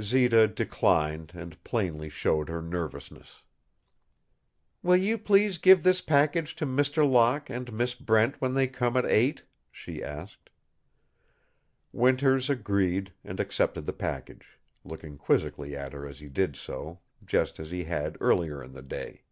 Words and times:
Zita 0.00 0.46
declined 0.46 1.32
and 1.34 1.60
plainly 1.64 2.08
showed 2.08 2.48
her 2.48 2.62
nervousness. 2.62 3.42
"Will 4.80 4.94
you 4.96 5.18
please 5.18 5.58
give 5.58 5.82
this 5.82 6.00
package 6.00 6.54
to 6.54 6.66
Mr. 6.66 7.04
Locke 7.04 7.50
and 7.50 7.72
Miss 7.72 7.96
Brent 7.96 8.40
when 8.40 8.52
they 8.52 8.68
come 8.68 8.96
at 8.96 9.04
eight?" 9.04 9.42
she 9.72 10.00
asked. 10.00 10.50
Winters 11.90 12.48
agreed 12.48 13.12
and 13.24 13.40
accepted 13.40 13.84
the 13.86 13.92
package, 13.92 14.56
looking 14.84 15.18
quizzically 15.18 15.74
at 15.76 15.92
her 15.94 16.06
as 16.06 16.20
he 16.20 16.28
did 16.28 16.54
so, 16.54 17.00
just 17.26 17.58
as 17.58 17.72
he 17.72 17.82
had 17.82 18.16
earlier 18.20 18.62
in 18.62 18.74
the 18.74 18.82
day. 18.82 19.24